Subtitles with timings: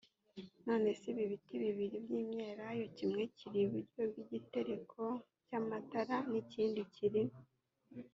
[0.65, 5.01] none se ibi biti bibiri by imyelayo kimwe kiri iburyo bw igitereko
[5.45, 7.21] cy amatara n ikindi kiri